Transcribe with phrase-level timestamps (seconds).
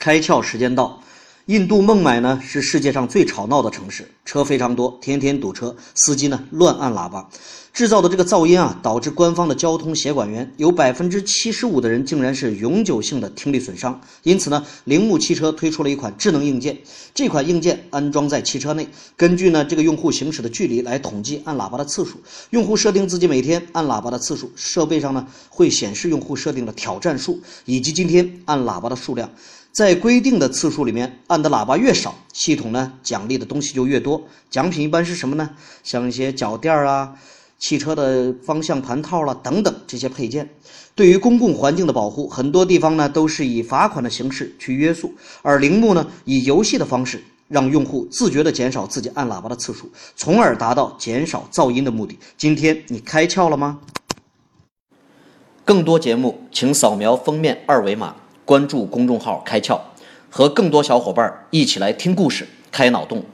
[0.00, 1.00] 开窍时间到。
[1.46, 7.28] 印度孟买呢是世界上最吵闹的城市，车非常多，天天堵车，司机呢乱按喇叭，
[7.72, 13.98] 制造的这个噪音啊，导致官方的交通协管员有百分之七十五的人竟然是永久性的听力损伤。
[14.22, 16.76] 因此呢，铃木汽车推出了一款智能硬件，
[17.14, 22.20] 这款硬件安装在汽车内，根据呢这个用户行驶的距离来统计按喇叭的次数。
[22.50, 29.30] 用户设定自己每天按喇叭的次数，设备上呢会显示用户设定的挑战数以及今天按喇叭的数量。
[29.72, 34.26] 在规定的次数里面按的喇叭越少，系统呢奖励的东西就越多。
[34.50, 35.50] 奖品一般是什么呢？
[35.84, 37.14] 像一些脚垫儿啊、
[37.60, 40.48] 汽车的方向盘套了等等这些配件。
[40.96, 52.18] 对于公共环境的保护，很多地方呢都是以罚款的形式去约束，而铃木呢以游戏的方式让用户自觉的减少自己按喇叭的次数，从而达到减少噪音的目的。
[52.36, 53.78] 今天你开窍了吗？
[55.64, 58.16] 更多节目，请扫描封面二维码。
[58.46, 59.78] 关注公众号“开窍”，
[60.28, 63.24] 和更多小伙伴一起来听故事、开脑洞。